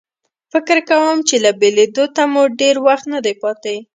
[0.51, 3.75] فکر کوم چې له بېلېدو ته مو ډېر وخت نه دی پاتې.